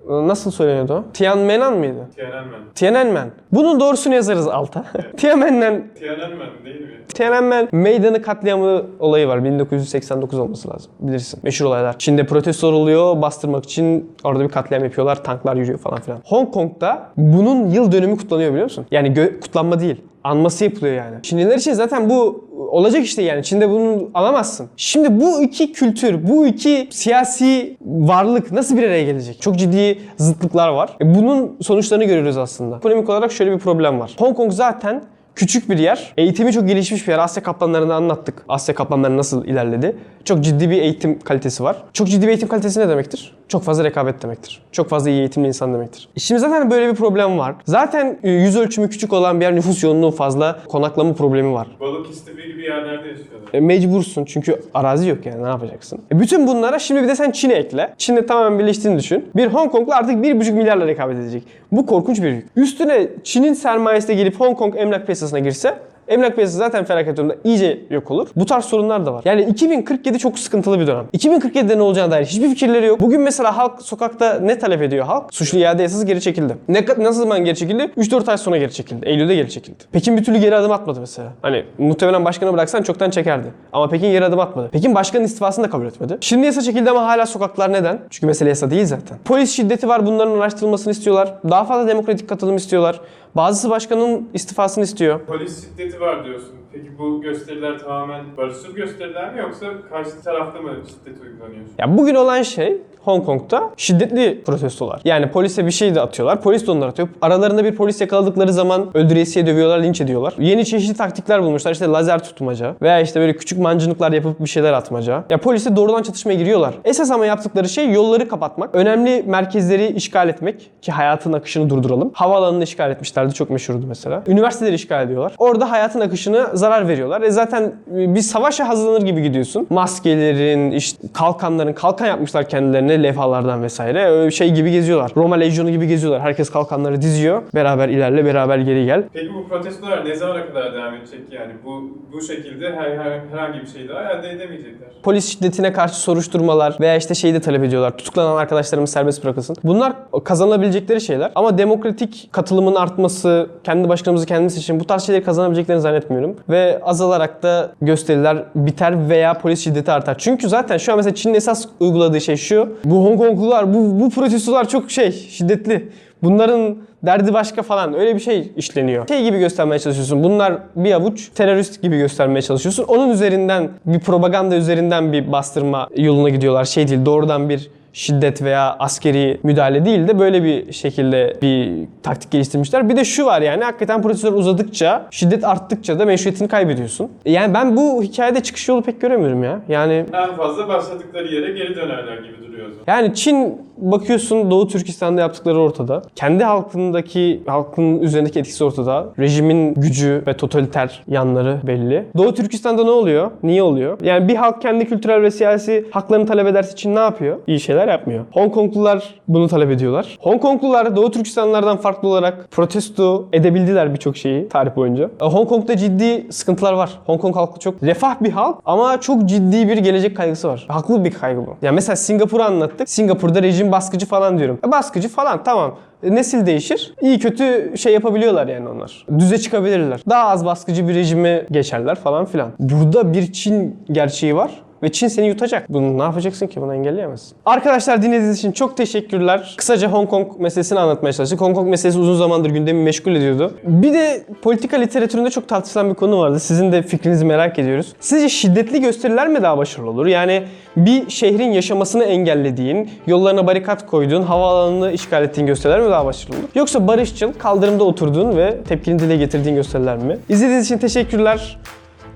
nasıl 0.10 0.52
söyleniyordu 0.52 0.94
o? 0.94 1.04
Tiananmen 1.14 1.74
mıydı? 1.78 2.08
Tiananmen. 2.16 2.60
Tiananmen. 2.76 3.32
Bunun 3.52 3.80
doğrusunu 3.80 4.14
yazarız 4.14 4.48
alta. 4.48 4.86
Tiananmen 5.18 5.84
Tiananmen 6.00 6.48
değil 6.66 6.82
mi? 6.82 6.88
Tiananmen 7.14 7.68
meydanı 7.72 8.22
katliamı 8.22 8.82
olayı 9.00 9.28
var. 9.28 9.44
1989 9.44 10.40
olması 10.40 10.70
lazım. 10.70 10.92
Bilirsin. 11.00 11.40
Meşhur 11.44 11.66
olaylar. 11.66 12.00
Çin'de 12.00 12.26
protestolar 12.26 12.74
oluyor. 12.74 13.22
Bastırmak 13.22 13.64
için 13.64 14.12
orada 14.24 14.44
bir 14.44 14.50
katliam 14.50 14.84
yapıyorlar. 14.84 15.24
Tanklar 15.24 15.56
yürüyor 15.56 15.80
falan 15.80 16.02
filan. 16.02 16.20
Hong 16.26 16.54
Kong'da 16.54 17.10
bunun 17.18 17.70
yıl 17.70 17.92
dönümü 17.92 18.18
kutlanıyor 18.18 18.50
biliyor 18.50 18.64
musun? 18.64 18.86
Yani 18.92 19.40
kutlanma 19.42 19.80
değil. 19.80 20.02
Anması 20.24 20.64
yapılıyor 20.64 20.96
yani. 20.96 21.16
Çinliler 21.22 21.58
için 21.58 21.74
zaten 21.74 22.10
bu 22.10 22.46
olacak 22.68 23.04
işte 23.04 23.22
yani. 23.22 23.44
Çin'de 23.44 23.70
bunu 23.70 24.10
alamazsın. 24.14 24.70
Şimdi 24.78 25.22
bu 25.22 25.42
iki 25.42 25.72
kültür, 25.72 26.28
bu 26.30 26.48
iki 26.48 26.88
siyasi 26.92 27.78
varlık 27.86 28.52
nasıl 28.52 28.78
bir 28.78 28.84
araya 28.84 29.04
gelecek? 29.04 29.42
Çok 29.42 29.56
ciddi 29.56 30.00
zıtlıklar 30.18 30.70
var. 30.70 30.98
E 31.02 31.16
bunun 31.16 31.58
sonuçlarını 31.62 32.04
görüyoruz 32.04 32.38
aslında. 32.38 32.78
Ekonomik 32.78 33.10
olarak 33.10 33.32
şöyle 33.32 33.52
bir 33.52 33.60
problem 33.60 34.00
var. 34.00 34.16
Hong 34.18 34.38
Kong 34.38 34.52
zaten 34.52 35.04
Küçük 35.36 35.70
bir 35.70 35.78
yer, 35.78 36.14
eğitimi 36.18 36.54
çok 36.54 36.68
gelişmiş 36.68 37.08
bir 37.08 37.12
yer. 37.12 37.20
Asya 37.20 37.44
kaplanlarını 37.44 37.94
anlattık. 37.94 38.44
Asya 38.50 38.76
kaplanları 38.76 39.18
nasıl 39.18 39.46
ilerledi. 39.46 39.96
Çok 40.26 40.44
ciddi 40.44 40.70
bir 40.70 40.82
eğitim 40.82 41.20
kalitesi 41.20 41.64
var. 41.64 41.84
Çok 41.94 42.08
ciddi 42.08 42.22
bir 42.22 42.28
eğitim 42.28 42.48
kalitesi 42.48 42.80
ne 42.80 42.90
demektir? 42.90 43.36
Çok 43.48 43.64
fazla 43.64 43.84
rekabet 43.84 44.24
demektir. 44.24 44.62
Çok 44.72 44.90
fazla 44.90 45.10
iyi 45.10 45.20
eğitimli 45.20 45.48
insan 45.48 45.74
demektir. 45.74 46.10
Şimdi 46.18 46.42
zaten 46.42 46.72
böyle 46.72 46.90
bir 46.90 46.96
problem 46.96 47.38
var. 47.38 47.56
Zaten 47.66 48.20
e, 48.24 48.32
yüz 48.32 48.58
ölçümü 48.58 48.90
küçük 48.90 49.14
olan 49.14 49.40
bir 49.40 49.46
yer 49.46 49.56
nüfus 49.56 49.84
yoğunluğu 49.84 50.12
fazla, 50.12 50.60
konaklama 50.68 51.14
problemi 51.14 51.54
var. 51.54 51.68
Balık 51.80 52.10
istifi 52.10 52.48
gibi 52.48 52.64
yerlerde 52.64 53.08
yaşıyorlar. 53.08 53.50
E, 53.54 53.60
mecbursun 53.60 54.26
çünkü 54.26 54.62
arazi 54.74 55.10
yok 55.10 55.26
yani 55.26 55.44
ne 55.44 55.48
yapacaksın? 55.48 56.00
E, 56.12 56.20
bütün 56.20 56.48
bunlara 56.48 56.80
şimdi 56.80 57.04
bir 57.04 57.08
de 57.08 57.16
sen 57.16 57.32
Çin'i 57.32 57.54
ekle. 57.54 57.94
Çin'le 57.98 58.28
tamamen 58.28 58.60
birleştiğini 58.60 59.00
düşün. 59.00 59.30
Bir 59.36 59.48
Hong 59.48 59.72
Kong'la 59.72 59.96
artık 59.96 60.16
1,5 60.16 60.52
milyarla 60.52 60.88
rekabet 60.88 61.18
edecek. 61.18 61.44
Bu 61.72 61.86
korkunç 61.86 62.22
bir 62.22 62.30
yük. 62.30 62.48
Üstüne 62.56 63.08
Çin'in 63.24 63.54
sermayesi 63.54 64.08
de 64.08 64.14
gelip 64.14 64.40
Hong 64.40 64.58
Kong 64.58 64.76
emlak 64.78 65.08
piyasasına 65.22 65.40
girse 65.40 65.80
Emlak 66.08 66.36
piyasası 66.36 66.58
zaten 66.58 66.86
felaket 66.86 67.18
durumda 67.18 67.36
iyice 67.44 67.82
yok 67.90 68.12
olur. 68.12 68.28
Bu 68.36 68.46
tarz 68.46 68.66
sorunlar 68.66 69.06
da 69.06 69.14
var. 69.14 69.22
Yani 69.26 69.44
2047 69.44 70.20
çok 70.20 70.40
sıkıntılı 70.40 70.80
bir 70.80 70.88
dönem. 70.88 71.06
2047'de 71.18 71.78
ne 71.78 71.82
olacağına 71.82 72.12
dair 72.12 72.26
hiçbir 72.26 72.50
fikirleri 72.50 72.86
yok. 72.86 73.00
Bugün 73.00 73.22
mesela 73.22 73.58
halk 73.58 73.82
sokakta 73.82 74.40
ne 74.40 74.60
talep 74.60 74.82
ediyor 74.82 75.06
halk? 75.06 75.34
Suçlu 75.34 75.58
iade 75.58 75.82
yasası 75.82 76.06
geri 76.06 76.22
çekildi. 76.22 76.58
Ne, 76.68 76.86
ne 76.98 77.12
zaman 77.12 77.46
geri 77.46 77.56
çekildi? 77.56 77.84
3-4 77.84 78.32
ay 78.32 78.38
sonra 78.38 78.58
geri 78.58 78.74
çekildi. 78.74 79.06
Eylül'de 79.06 79.36
geri 79.36 79.50
çekildi. 79.50 79.84
Pekin 79.92 80.18
bir 80.18 80.24
türlü 80.24 80.38
geri 80.38 80.56
adım 80.56 80.72
atmadı 80.72 81.00
mesela. 81.00 81.28
Hani 81.42 81.64
muhtemelen 81.78 82.26
başkanı 82.26 82.54
bıraksan 82.54 82.84
çoktan 82.84 83.10
çekerdi. 83.10 83.48
Ama 83.74 83.90
Pekin 83.90 84.12
geri 84.12 84.26
adım 84.26 84.40
atmadı. 84.40 84.70
Pekin 84.70 84.96
başkanın 84.96 85.24
istifasını 85.24 85.66
da 85.66 85.70
kabul 85.70 85.86
etmedi. 85.86 86.18
Şimdi 86.22 86.46
yasa 86.46 86.62
çekildi 86.62 86.90
ama 86.90 87.06
hala 87.06 87.26
sokaklar 87.26 87.74
neden? 87.74 88.00
Çünkü 88.10 88.28
mesele 88.28 88.50
yasa 88.50 88.72
değil 88.72 88.86
zaten. 88.86 89.18
Polis 89.26 89.52
şiddeti 89.52 89.88
var 89.88 90.06
bunların 90.06 90.38
araştırılmasını 90.38 90.92
istiyorlar. 90.92 91.34
Daha 91.50 91.64
fazla 91.64 91.88
demokratik 91.88 92.30
katılım 92.30 92.56
istiyorlar. 92.56 93.00
Bazısı 93.36 93.70
başkanın 93.70 94.30
istifasını 94.34 94.84
istiyor. 94.84 95.20
Polis 95.26 95.64
şiddeti 95.66 96.02
var 96.02 96.26
diyorsun. 96.26 96.61
Peki 96.74 96.98
bu 97.00 97.22
gösteriler 97.22 97.80
tamamen 97.80 98.38
barışçıl 98.38 98.76
gösteriler 98.76 99.34
mi 99.34 99.40
yoksa 99.40 99.66
karşı 99.90 100.22
tarafta 100.24 100.62
mı 100.62 100.72
şiddet 100.88 101.22
uygulanıyor? 101.22 101.66
Ya 101.78 101.98
bugün 101.98 102.16
olan 102.16 102.42
şey 102.42 102.82
Hong 103.04 103.26
Kong'da 103.26 103.70
şiddetli 103.78 104.42
protestolar. 104.46 105.02
Yani 105.06 105.32
polise 105.32 105.66
bir 105.66 105.72
şey 105.72 105.96
de 105.96 106.02
atıyorlar. 106.02 106.42
Polis 106.42 106.68
de 106.68 106.72
onları 106.72 106.90
atıyor. 106.90 107.08
Aralarında 107.22 107.64
bir 107.64 107.76
polis 107.76 108.02
yakaladıkları 108.02 108.54
zaman 108.54 108.90
öldüresiye 108.94 109.48
dövüyorlar, 109.48 109.84
linç 109.84 110.02
ediyorlar. 110.02 110.34
Yeni 110.40 110.66
çeşitli 110.66 110.98
taktikler 110.98 111.44
bulmuşlar. 111.44 111.72
İşte 111.72 111.86
lazer 111.86 112.24
tutmaca 112.24 112.76
veya 112.82 113.00
işte 113.00 113.20
böyle 113.20 113.36
küçük 113.36 113.60
mancınıklar 113.60 114.12
yapıp 114.12 114.40
bir 114.40 114.50
şeyler 114.50 114.74
atmaca. 114.74 115.24
Ya 115.30 115.38
polise 115.38 115.76
doğrudan 115.76 116.04
çatışmaya 116.04 116.36
giriyorlar. 116.36 116.74
Esas 116.86 117.12
ama 117.12 117.26
yaptıkları 117.26 117.70
şey 117.70 117.92
yolları 117.92 118.28
kapatmak. 118.28 118.76
Önemli 118.76 119.24
merkezleri 119.28 119.88
işgal 119.88 120.30
etmek 120.30 120.72
ki 120.82 120.92
hayatın 120.92 121.34
akışını 121.34 121.70
durduralım. 121.70 122.12
Havaalanını 122.14 122.64
işgal 122.64 122.92
etmişlerdi. 122.92 123.34
Çok 123.34 123.50
meşhurdu 123.50 123.86
mesela. 123.88 124.24
Üniversiteleri 124.28 124.76
işgal 124.76 125.06
ediyorlar. 125.06 125.34
Orada 125.38 125.72
hayatın 125.72 126.00
akışını 126.00 126.58
zarar 126.62 126.88
veriyorlar. 126.88 127.22
E 127.22 127.32
zaten 127.32 127.74
bir 127.88 128.22
savaşa 128.22 128.68
hazırlanır 128.68 129.02
gibi 129.02 129.22
gidiyorsun. 129.22 129.68
Maskelerin, 129.70 130.72
işte 130.72 131.08
kalkanların, 131.14 131.74
kalkan 131.74 132.08
yapmışlar 132.08 132.50
kendilerine 132.50 133.04
levhalardan 133.04 133.64
vesaire. 133.64 134.06
Öyle 134.06 134.32
şey 134.32 134.52
gibi 134.52 134.72
geziyorlar. 134.72 135.12
Roma 135.16 135.36
lejyonu 135.36 135.72
gibi 135.72 135.88
geziyorlar. 135.88 136.22
Herkes 136.22 136.50
kalkanları 136.50 137.02
diziyor. 137.02 137.42
Beraber 137.56 137.90
ilerle, 137.90 138.26
beraber 138.26 138.58
geri 138.58 138.86
gel. 138.86 139.04
Peki 139.14 139.34
bu 139.34 139.48
protestolar 139.50 140.06
ne 140.06 140.16
zamana 140.16 140.46
kadar 140.46 140.74
devam 140.74 140.94
edecek 140.96 141.20
yani? 141.32 141.52
Bu 141.66 141.84
bu 142.14 142.22
şekilde 142.22 142.76
her, 142.76 142.92
her, 142.98 143.20
herhangi 143.32 143.62
bir 143.62 143.68
şey 143.68 143.90
daha 143.90 144.14
elde 144.14 144.30
edemeyecekler. 144.30 144.90
Polis 145.04 145.32
şiddetine 145.32 145.74
karşı 145.74 145.96
soruşturmalar 145.96 146.78
veya 146.80 146.96
işte 146.96 147.16
şeyi 147.16 147.34
de 147.34 147.42
talep 147.42 147.64
ediyorlar. 147.64 147.98
Tutuklanan 147.98 148.36
arkadaşlarımız 148.38 148.90
serbest 148.90 149.24
bırakılsın. 149.24 149.56
Bunlar 149.64 149.94
kazanabilecekleri 150.24 151.02
şeyler. 151.02 151.32
Ama 151.36 151.58
demokratik 151.58 152.30
katılımın 152.32 152.76
artması, 152.76 153.50
kendi 153.64 153.90
başkanımızı 153.90 154.26
kendimiz 154.26 154.58
için 154.58 154.80
bu 154.80 154.86
tarz 154.86 155.04
şeyleri 155.04 155.24
kazanabileceklerini 155.24 155.82
zannetmiyorum. 155.82 156.36
Ve 156.52 156.80
azalarak 156.84 157.44
da 157.44 157.72
gösteriler 157.82 158.44
biter 158.56 159.10
veya 159.10 159.34
polis 159.34 159.64
şiddeti 159.64 159.92
artar. 159.92 160.16
Çünkü 160.18 160.50
zaten 160.50 160.78
şu 160.78 160.92
an 160.92 160.98
mesela 160.98 161.16
Çin'in 161.16 161.34
esas 161.34 161.66
uyguladığı 161.80 162.22
şey 162.22 162.38
şu. 162.38 162.78
Bu 162.86 163.06
Hong 163.06 163.18
Konglular, 163.20 163.74
bu, 163.74 164.00
bu 164.00 164.10
protestolar 164.10 164.70
çok 164.70 164.92
şey, 164.92 165.12
şiddetli. 165.12 165.90
Bunların 166.24 166.78
derdi 167.04 167.34
başka 167.34 167.64
falan 167.64 167.94
öyle 167.94 168.16
bir 168.16 168.20
şey 168.20 168.52
işleniyor. 168.58 169.08
Şey 169.08 169.24
gibi 169.24 169.40
göstermeye 169.40 169.80
çalışıyorsun. 169.80 170.24
Bunlar 170.24 170.54
bir 170.76 170.92
avuç 170.92 171.30
terörist 171.36 171.82
gibi 171.82 171.98
göstermeye 171.98 172.42
çalışıyorsun. 172.42 172.84
Onun 172.88 173.10
üzerinden 173.10 173.70
bir 173.86 174.00
propaganda 174.00 174.56
üzerinden 174.56 175.14
bir 175.14 175.32
bastırma 175.32 175.88
yoluna 175.96 176.30
gidiyorlar. 176.30 176.66
Şey 176.66 176.88
değil 176.88 177.06
doğrudan 177.06 177.50
bir 177.50 177.70
şiddet 177.94 178.42
veya 178.42 178.76
askeri 178.80 179.40
müdahale 179.44 179.86
değil 179.86 180.08
de 180.08 180.20
böyle 180.20 180.44
bir 180.44 180.74
şekilde 180.74 181.34
bir 181.42 181.88
taktik 182.04 182.32
geliştirmişler. 182.32 182.90
Bir 182.90 182.98
de 182.98 183.06
şu 183.06 183.26
var 183.26 183.42
yani 183.42 183.64
hakikaten 183.64 184.02
protestolar 184.02 184.34
uzadıkça, 184.34 185.08
şiddet 185.12 185.44
arttıkça 185.44 186.00
da 186.00 186.06
meşruiyetini 186.06 186.48
kaybediyorsun. 186.48 187.12
Yani 187.26 187.54
ben 187.54 187.78
bu 187.78 188.04
hikayede 188.04 188.44
çıkış 188.44 188.68
yolu 188.68 188.82
pek 188.82 189.02
göremiyorum 189.02 189.44
ya. 189.44 189.62
Yani 189.70 190.06
En 190.14 190.36
fazla 190.36 190.68
başladıkları 190.68 191.28
yere 191.28 191.52
geri 191.52 191.76
dönerler 191.76 192.18
gibi 192.18 192.48
duruyor 192.48 192.52
yani 192.88 193.16
Çin 193.16 193.62
bakıyorsun 193.78 194.52
Doğu 194.52 194.68
Türkistan'da 194.68 195.22
yaptıkları 195.22 195.60
ortada. 195.60 196.02
Kendi 196.16 196.44
halkındaki 196.44 197.44
halkın 197.48 198.00
üzerindeki 198.00 198.40
etkisi 198.40 198.64
ortada. 198.64 199.06
Rejimin 199.20 199.74
gücü 199.74 200.24
ve 200.28 200.38
totaliter 200.38 201.04
yanları 201.08 201.60
belli. 201.68 202.06
Doğu 202.18 202.34
Türkistan'da 202.34 202.84
ne 202.84 202.90
oluyor? 202.90 203.32
Niye 203.44 203.64
oluyor? 203.64 203.98
Yani 204.02 204.28
bir 204.28 204.36
halk 204.36 204.62
kendi 204.62 204.88
kültürel 204.88 205.22
ve 205.22 205.32
siyasi 205.32 205.86
haklarını 205.92 206.26
talep 206.26 206.48
ederse 206.48 206.76
Çin 206.76 206.96
ne 206.96 207.00
yapıyor? 207.00 207.38
İyi 207.48 207.60
şeyler 207.60 207.81
yapmıyor. 207.88 208.26
Hong 208.32 208.54
Konglular 208.54 209.16
bunu 209.28 209.48
talep 209.48 209.72
ediyorlar. 209.72 210.18
Hong 210.22 210.42
Konglular 210.42 210.96
Doğu 210.96 211.12
Türkistanlılardan 211.12 211.78
farklı 211.78 212.08
olarak 212.08 212.52
protesto 212.52 213.30
edebildiler 213.34 213.94
birçok 213.94 214.18
şeyi 214.18 214.50
tarih 214.50 214.76
boyunca. 214.76 215.10
E, 215.22 215.26
Hong 215.26 215.50
Kong'da 215.50 215.78
ciddi 215.78 216.28
sıkıntılar 216.32 216.74
var. 216.74 216.90
Hong 217.06 217.22
Kong 217.22 217.36
halkı 217.36 217.60
çok 217.60 217.84
refah 217.84 218.22
bir 218.22 218.32
halk 218.32 218.60
ama 218.66 219.02
çok 219.02 219.26
ciddi 219.26 219.70
bir 219.70 219.78
gelecek 219.78 220.18
kaygısı 220.18 220.48
var. 220.48 220.66
Haklı 220.68 221.06
bir 221.06 221.12
kaygı 221.12 221.42
bu. 221.48 221.56
Yani 221.62 221.76
mesela 221.76 221.96
Singapur'u 221.96 222.44
anlattık. 222.44 222.90
Singapur'da 222.90 223.44
rejim 223.44 223.72
baskıcı 223.72 224.06
falan 224.06 224.38
diyorum. 224.38 224.60
E, 224.68 224.72
baskıcı 224.72 225.10
falan 225.10 225.44
tamam. 225.44 225.76
E, 226.04 226.16
Nesil 226.16 226.46
değişir. 226.46 226.94
İyi 227.02 227.20
kötü 227.20 227.74
şey 227.78 227.94
yapabiliyorlar 227.94 228.48
yani 228.48 228.70
onlar. 228.70 229.06
Düze 229.20 229.38
çıkabilirler. 229.38 230.02
Daha 230.10 230.30
az 230.30 230.46
baskıcı 230.46 230.88
bir 230.88 230.96
rejime 230.96 231.46
geçerler 231.52 231.96
falan 231.96 232.26
filan. 232.26 232.52
Burada 232.60 233.14
bir 233.14 233.32
Çin 233.32 233.76
gerçeği 233.92 234.36
var. 234.36 234.52
Ve 234.84 234.92
Çin 234.92 235.08
seni 235.08 235.28
yutacak. 235.28 235.74
Bunu 235.74 235.98
ne 235.98 236.04
yapacaksın 236.04 236.48
ki? 236.48 236.62
Bunu 236.62 236.76
engelleyemezsin. 236.76 237.38
Arkadaşlar 237.46 238.02
dinlediğiniz 238.02 238.38
için 238.38 238.52
çok 238.52 238.78
teşekkürler. 238.78 239.54
Kısaca 239.58 239.92
Hong 239.92 240.10
Kong 240.10 240.28
meselesini 240.40 240.80
anlatmaya 240.80 241.14
çalıştık. 241.14 241.42
Hong 241.42 241.56
Kong 241.56 241.70
meselesi 241.70 242.00
uzun 242.00 242.16
zamandır 242.16 242.50
gündemi 242.50 242.84
meşgul 242.84 243.16
ediyordu. 243.16 243.54
Bir 243.64 243.94
de 243.94 244.24
politika 244.42 244.78
literatüründe 244.78 245.30
çok 245.30 245.48
tartışılan 245.48 245.90
bir 245.90 245.96
konu 245.96 246.20
vardı. 246.20 246.40
Sizin 246.40 246.72
de 246.72 246.82
fikrinizi 246.82 247.26
merak 247.26 247.60
ediyoruz. 247.60 247.94
Sizce 248.00 248.30
şiddetli 248.30 248.82
gösteriler 248.82 249.28
mi 249.28 249.44
daha 249.44 249.58
başarılı 249.58 249.90
olur? 249.90 250.06
Yani 250.06 250.44
bir 250.78 251.10
şehrin 251.10 251.52
yaşamasını 251.52 252.04
engellediğin, 252.04 252.90
yollarına 253.08 253.48
barikat 253.48 253.88
koyduğun, 253.88 254.22
havaalanını 254.22 254.92
işgal 254.92 255.24
ettiğin 255.24 255.48
gösteriler 255.48 255.82
mi 255.82 255.90
daha 255.90 256.06
başarılı 256.06 256.38
olur? 256.38 256.48
Yoksa 256.56 256.88
barışçıl, 256.88 257.34
kaldırımda 257.34 257.84
oturduğun 257.84 258.38
ve 258.38 258.58
tepkini 258.68 259.00
dile 259.00 259.18
getirdiğin 259.18 259.56
gösteriler 259.56 259.98
mi? 259.98 260.18
İzlediğiniz 260.30 260.66
için 260.66 260.78
teşekkürler. 260.78 261.60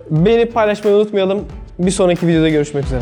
Beğenip 0.10 0.54
paylaşmayı 0.54 0.96
unutmayalım. 0.96 1.46
Bir 1.80 1.92
sonraki 1.92 2.28
videoda 2.28 2.50
görüşmek 2.50 2.86
üzere. 2.86 3.02